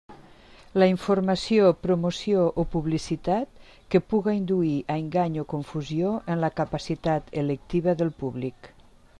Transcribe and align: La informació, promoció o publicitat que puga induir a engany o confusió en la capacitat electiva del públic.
La 0.83 0.85
informació, 0.91 1.67
promoció 1.81 2.45
o 2.63 2.65
publicitat 2.75 3.69
que 3.95 4.03
puga 4.13 4.35
induir 4.39 4.75
a 4.95 4.99
engany 5.05 5.39
o 5.43 5.47
confusió 5.55 6.17
en 6.37 6.45
la 6.47 6.53
capacitat 6.63 7.31
electiva 7.45 7.97
del 8.01 8.15
públic. 8.25 8.73